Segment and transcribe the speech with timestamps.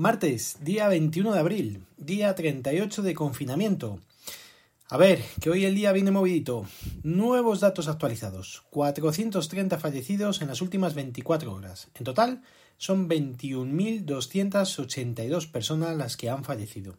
[0.00, 4.00] Martes, día 21 de abril, día 38 de confinamiento.
[4.88, 6.64] A ver, que hoy el día viene movidito.
[7.02, 8.62] Nuevos datos actualizados.
[8.70, 11.88] 430 fallecidos en las últimas 24 horas.
[11.94, 12.40] En total,
[12.78, 16.96] son 21.282 personas las que han fallecido.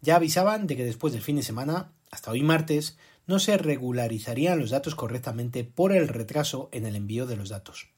[0.00, 2.96] Ya avisaban de que después del fin de semana, hasta hoy martes,
[3.26, 7.91] no se regularizarían los datos correctamente por el retraso en el envío de los datos.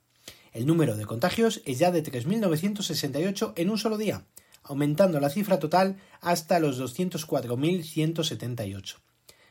[0.54, 4.24] El número de contagios es ya de 3.968 en un solo día,
[4.62, 8.94] aumentando la cifra total hasta los 204.178.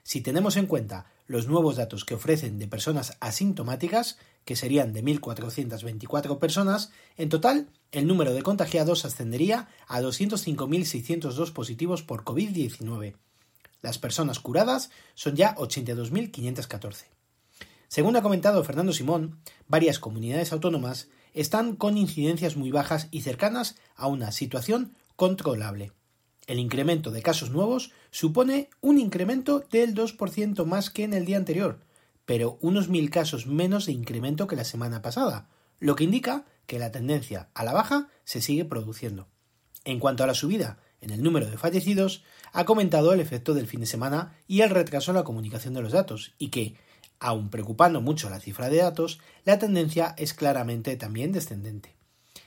[0.02, 5.04] Si tenemos en cuenta los nuevos datos que ofrecen de personas asintomáticas, que serían de
[5.04, 13.18] 1.424 personas, en total el número de contagiados ascendería a 205.602 positivos por COVID-19.
[13.82, 17.08] Las personas curadas son ya 82.514.
[17.94, 23.76] Según ha comentado Fernando Simón, varias comunidades autónomas están con incidencias muy bajas y cercanas
[23.96, 25.92] a una situación controlable.
[26.48, 31.38] El incremento de casos nuevos supone un incremento del 2% más que en el día
[31.38, 31.82] anterior,
[32.26, 35.48] pero unos mil casos menos de incremento que la semana pasada,
[35.80, 39.28] lo que indica que la tendencia a la baja se sigue produciendo.
[39.86, 43.68] En cuanto a la subida en el número de fallecidos, ha comentado el efecto del
[43.68, 46.76] fin de semana y el retraso en la comunicación de los datos, y que,
[47.24, 51.96] aun preocupando mucho la cifra de datos, la tendencia es claramente también descendente.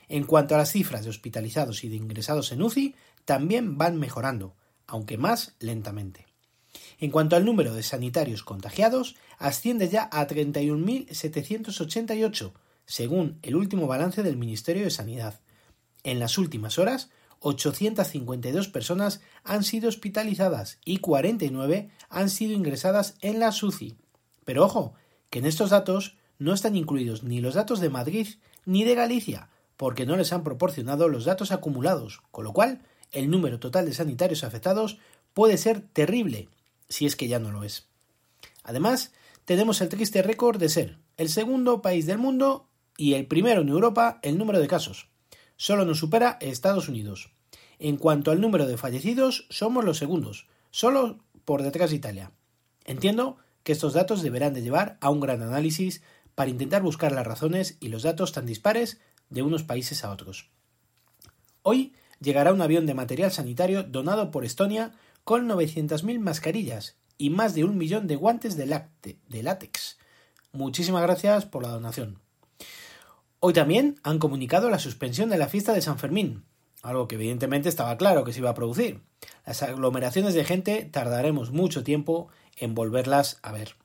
[0.09, 4.55] En cuanto a las cifras de hospitalizados y de ingresados en UCI, también van mejorando,
[4.87, 6.27] aunque más lentamente.
[6.99, 12.53] En cuanto al número de sanitarios contagiados, asciende ya a 31.788,
[12.85, 15.41] según el último balance del Ministerio de Sanidad.
[16.05, 17.09] En las últimas horas,
[17.41, 23.97] 852 personas han sido hospitalizadas y 49 han sido ingresadas en la SUCI.
[24.47, 24.95] Pero ojo,
[25.29, 28.29] que en estos datos no están incluidos ni los datos de Madrid
[28.65, 32.81] ni de Galicia, porque no les han proporcionado los datos acumulados, con lo cual
[33.13, 34.99] el número total de sanitarios afectados
[35.35, 36.49] puede ser terrible,
[36.89, 37.89] si es que ya no lo es.
[38.63, 39.13] Además,
[39.45, 43.69] tenemos el triste récord de ser el segundo país del mundo y el primero en
[43.69, 45.09] Europa el número de casos.
[45.57, 47.33] Solo nos supera Estados Unidos.
[47.79, 52.33] En cuanto al número de fallecidos, somos los segundos, solo por detrás de Italia.
[52.85, 56.01] Entiendo que estos datos deberán de llevar a un gran análisis
[56.37, 60.51] para intentar buscar las razones y los datos tan dispares de unos países a otros.
[61.63, 64.93] Hoy llegará un avión de material sanitario donado por Estonia
[65.25, 69.99] con 900.000 mascarillas y más de un millón de guantes de, látex.
[70.53, 72.21] Muchísimas gracias por la donación.
[73.41, 76.45] Hoy también han comunicado la suspensión de la fiesta de San Fermín,
[76.83, 79.01] algo que evidentemente estaba claro que se iba a producir.
[79.45, 83.77] Las aglomeraciones de gente tardaremos mucho tiempo en volverlas a ver.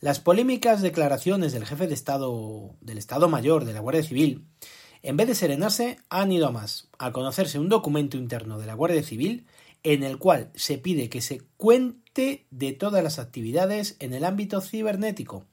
[0.00, 4.46] Las polémicas declaraciones del jefe de Estado del Estado Mayor de la Guardia Civil
[5.04, 8.72] en vez de serenarse, han ido a más, a conocerse un documento interno de la
[8.72, 9.46] Guardia Civil
[9.82, 14.62] en el cual se pide que se cuente de todas las actividades en el ámbito
[14.62, 15.44] cibernético,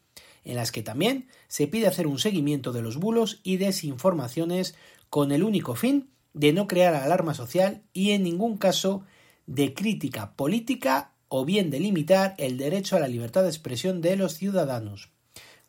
[0.45, 4.73] en las que también se pide hacer un seguimiento de los bulos y desinformaciones
[5.09, 9.03] con el único fin de no crear alarma social y en ningún caso
[9.47, 14.17] de crítica política o bien de limitar el derecho a la libertad de expresión de
[14.17, 15.11] los ciudadanos.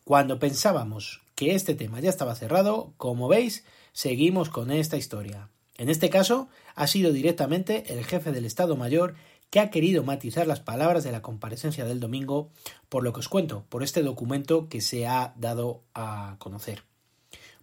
[0.03, 3.63] Cuando pensábamos que este tema ya estaba cerrado, como veis,
[3.93, 5.47] seguimos con esta historia.
[5.77, 9.15] En este caso, ha sido directamente el jefe del Estado Mayor
[9.51, 12.49] que ha querido matizar las palabras de la comparecencia del domingo,
[12.89, 16.83] por lo que os cuento, por este documento que se ha dado a conocer.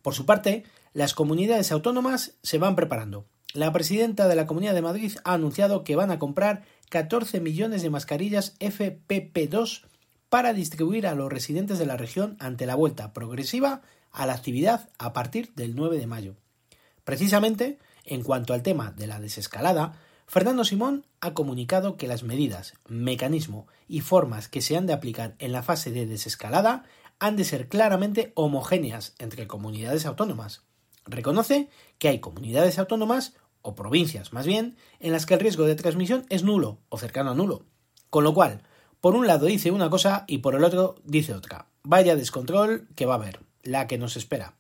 [0.00, 3.26] Por su parte, las comunidades autónomas se van preparando.
[3.52, 7.82] La presidenta de la Comunidad de Madrid ha anunciado que van a comprar 14 millones
[7.82, 9.84] de mascarillas FPP2
[10.28, 14.90] para distribuir a los residentes de la región ante la vuelta progresiva a la actividad
[14.98, 16.36] a partir del 9 de mayo.
[17.04, 19.94] Precisamente, en cuanto al tema de la desescalada,
[20.26, 25.34] Fernando Simón ha comunicado que las medidas, mecanismo y formas que se han de aplicar
[25.38, 26.84] en la fase de desescalada
[27.20, 30.62] han de ser claramente homogéneas entre comunidades autónomas.
[31.06, 31.68] Reconoce
[31.98, 36.24] que hay comunidades autónomas, o provincias más bien, en las que el riesgo de transmisión
[36.28, 37.64] es nulo o cercano a nulo,
[38.10, 38.62] con lo cual
[39.00, 41.66] por un lado dice una cosa y por el otro dice otra.
[41.82, 44.56] Vaya descontrol que va a haber, la que nos espera.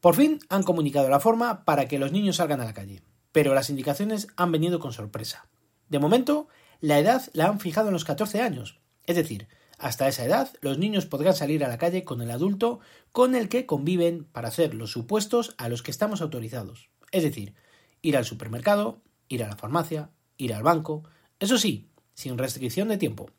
[0.00, 3.02] Por fin han comunicado la forma para que los niños salgan a la calle,
[3.32, 5.48] pero las indicaciones han venido con sorpresa.
[5.88, 6.48] De momento,
[6.80, 9.48] la edad la han fijado en los 14 años, es decir,
[9.78, 12.80] hasta esa edad los niños podrán salir a la calle con el adulto
[13.12, 17.54] con el que conviven para hacer los supuestos a los que estamos autorizados, es decir,
[18.02, 21.04] ir al supermercado, ir a la farmacia, ir al banco,
[21.38, 23.30] eso sí, sin restricción de tiempo.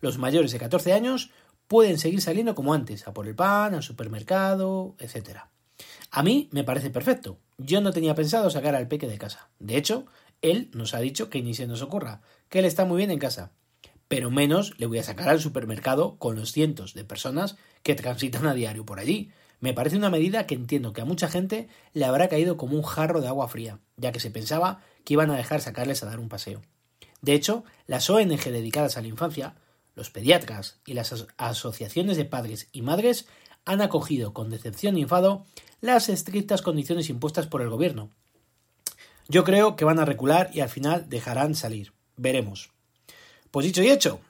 [0.00, 1.30] Los mayores de 14 años
[1.68, 5.40] pueden seguir saliendo como antes, a por el pan, al supermercado, etc.
[6.10, 9.48] A mí me parece perfecto, yo no tenía pensado sacar al peque de casa.
[9.58, 10.06] De hecho,
[10.42, 13.18] él nos ha dicho que ni se nos ocurra, que él está muy bien en
[13.18, 13.52] casa.
[14.08, 18.46] Pero menos le voy a sacar al supermercado con los cientos de personas que transitan
[18.46, 19.32] a diario por allí.
[19.66, 22.84] Me parece una medida que entiendo que a mucha gente le habrá caído como un
[22.84, 26.20] jarro de agua fría, ya que se pensaba que iban a dejar sacarles a dar
[26.20, 26.62] un paseo.
[27.20, 29.56] De hecho, las ONG dedicadas a la infancia,
[29.96, 33.26] los pediatras y las asociaciones de padres y madres
[33.64, 35.44] han acogido con decepción y enfado
[35.80, 38.10] las estrictas condiciones impuestas por el gobierno.
[39.26, 41.92] Yo creo que van a recular y al final dejarán salir.
[42.16, 42.70] Veremos.
[43.50, 44.20] Pues dicho y hecho,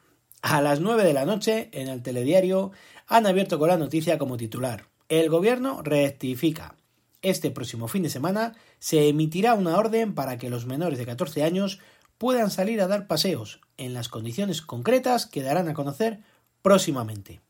[0.40, 2.72] a las nueve de la noche en el telediario
[3.06, 4.86] han abierto con la noticia como titular.
[5.08, 6.74] El gobierno rectifica.
[7.22, 11.44] Este próximo fin de semana se emitirá una orden para que los menores de 14
[11.44, 11.78] años
[12.18, 16.24] puedan salir a dar paseos en las condiciones concretas que darán a conocer
[16.60, 17.40] próximamente.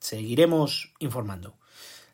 [0.00, 1.58] Seguiremos informando.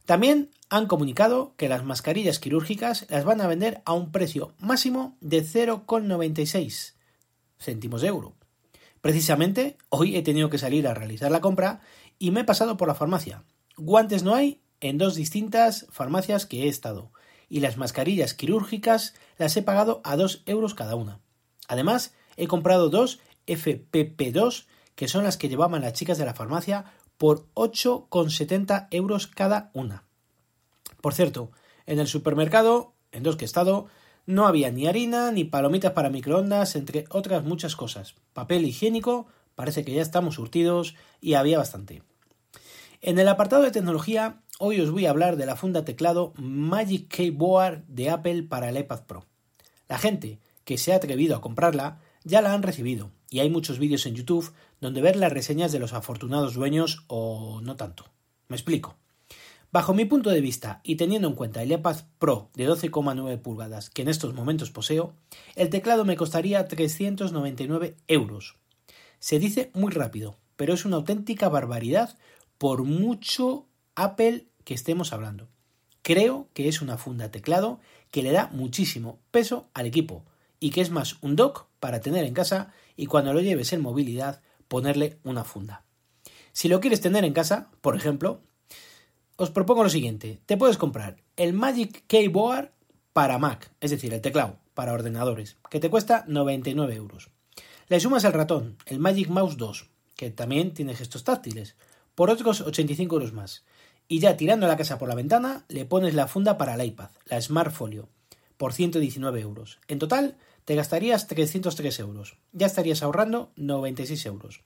[0.06, 5.16] También han comunicado que las mascarillas quirúrgicas las van a vender a un precio máximo
[5.20, 6.94] de 0,96
[7.60, 8.34] céntimos de euro.
[9.00, 11.80] Precisamente hoy he tenido que salir a realizar la compra
[12.18, 13.44] y me he pasado por la farmacia.
[13.84, 17.10] Guantes no hay en dos distintas farmacias que he estado
[17.48, 21.18] y las mascarillas quirúrgicas las he pagado a 2 euros cada una.
[21.66, 23.18] Además, he comprado dos
[23.48, 26.84] FPP2 que son las que llevaban las chicas de la farmacia
[27.18, 30.04] por 8,70 euros cada una.
[31.00, 31.50] Por cierto,
[31.84, 33.88] en el supermercado, en dos que he estado,
[34.26, 38.14] no había ni harina, ni palomitas para microondas, entre otras muchas cosas.
[38.32, 39.26] Papel higiénico,
[39.56, 42.04] parece que ya estamos surtidos y había bastante.
[43.04, 47.08] En el apartado de tecnología, hoy os voy a hablar de la funda teclado Magic
[47.08, 49.26] Keyboard de Apple para el iPad Pro.
[49.88, 53.80] La gente que se ha atrevido a comprarla ya la han recibido y hay muchos
[53.80, 58.04] vídeos en YouTube donde ver las reseñas de los afortunados dueños o no tanto.
[58.46, 58.94] Me explico.
[59.72, 63.90] Bajo mi punto de vista y teniendo en cuenta el iPad Pro de 12,9 pulgadas
[63.90, 65.16] que en estos momentos poseo,
[65.56, 68.58] el teclado me costaría 399 euros.
[69.18, 72.16] Se dice muy rápido, pero es una auténtica barbaridad
[72.62, 73.66] por mucho
[73.96, 75.48] Apple que estemos hablando.
[76.02, 77.80] Creo que es una funda teclado
[78.12, 80.24] que le da muchísimo peso al equipo,
[80.60, 83.80] y que es más un dock para tener en casa y cuando lo lleves en
[83.80, 85.82] movilidad ponerle una funda.
[86.52, 88.42] Si lo quieres tener en casa, por ejemplo,
[89.34, 90.40] os propongo lo siguiente.
[90.46, 92.70] Te puedes comprar el Magic Keyboard
[93.12, 97.30] para Mac, es decir, el teclado para ordenadores, que te cuesta 99 euros.
[97.88, 101.74] Le sumas el ratón, el Magic Mouse 2, que también tiene gestos táctiles,
[102.14, 103.64] por otros 85 euros más.
[104.08, 107.10] Y ya tirando la casa por la ventana, le pones la funda para el iPad,
[107.26, 108.08] la Smart Folio,
[108.56, 109.78] por 119 euros.
[109.88, 112.36] En total, te gastarías 303 euros.
[112.52, 114.62] Ya estarías ahorrando 96 euros.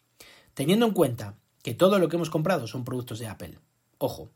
[0.54, 3.58] Teniendo en cuenta que todo lo que hemos comprado son productos de Apple.
[3.98, 4.30] Ojo,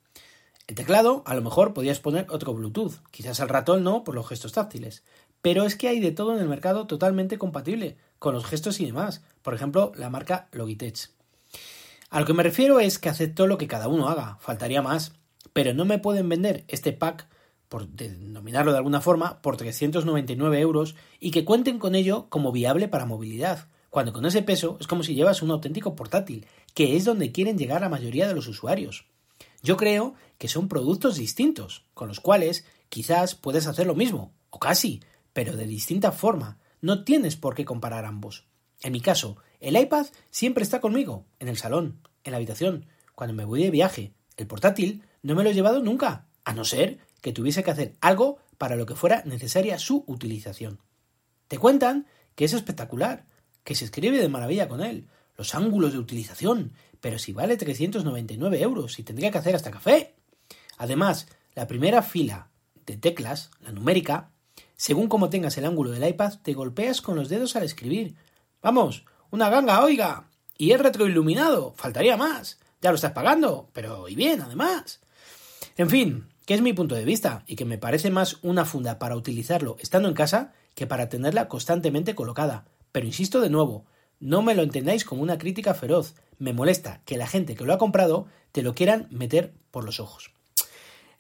[0.67, 4.29] el teclado a lo mejor podías poner otro Bluetooth, quizás el ratón no por los
[4.29, 5.03] gestos táctiles,
[5.43, 8.87] pero es que hay de todo en el mercado totalmente compatible con los gestos y
[8.87, 11.11] demás, por ejemplo la marca Logitech.
[12.11, 15.13] A lo que me refiero es que acepto lo que cada uno haga, faltaría más,
[15.53, 17.29] pero no me pueden vender este pack
[17.69, 22.89] por denominarlo de alguna forma, por 399 euros y que cuenten con ello como viable
[22.89, 27.05] para movilidad, cuando con ese peso es como si llevas un auténtico portátil, que es
[27.05, 29.07] donde quieren llegar la mayoría de los usuarios.
[29.63, 34.59] Yo creo que son productos distintos, con los cuales quizás puedes hacer lo mismo, o
[34.59, 35.01] casi,
[35.33, 36.59] pero de distinta forma.
[36.81, 38.47] No tienes por qué comparar ambos.
[38.83, 43.35] En mi caso, el iPad siempre está conmigo, en el salón, en la habitación, cuando
[43.35, 44.13] me voy de viaje.
[44.37, 47.95] El portátil no me lo he llevado nunca, a no ser que tuviese que hacer
[48.01, 50.81] algo para lo que fuera necesaria su utilización.
[51.49, 53.27] Te cuentan que es espectacular,
[53.65, 58.63] que se escribe de maravilla con él, los ángulos de utilización, pero si vale 399
[58.63, 60.15] euros y tendría que hacer hasta café.
[60.79, 62.51] Además, la primera fila
[62.87, 64.31] de teclas, la numérica,
[64.77, 68.15] según como tengas el ángulo del iPad, te golpeas con los dedos al escribir.
[68.63, 70.29] Vamos, una ganga, oiga.
[70.57, 72.59] Y es retroiluminado, faltaría más.
[72.81, 75.01] Ya lo estás pagando, pero y bien, además.
[75.77, 78.99] En fin, que es mi punto de vista y que me parece más una funda
[78.99, 82.67] para utilizarlo estando en casa que para tenerla constantemente colocada.
[82.93, 83.87] Pero insisto de nuevo,
[84.19, 86.15] no me lo entendáis como una crítica feroz.
[86.39, 90.01] Me molesta que la gente que lo ha comprado te lo quieran meter por los
[90.01, 90.33] ojos.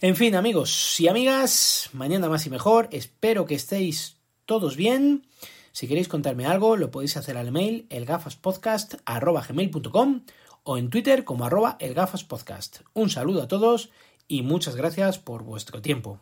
[0.00, 2.88] En fin, amigos y amigas, mañana más y mejor.
[2.90, 5.26] Espero que estéis todos bien.
[5.72, 10.20] Si queréis contarme algo, lo podéis hacer al mail elgafaspodcast.com
[10.62, 12.82] o en Twitter como arroba elgafaspodcast.
[12.94, 13.90] Un saludo a todos
[14.28, 16.20] y muchas gracias por vuestro tiempo.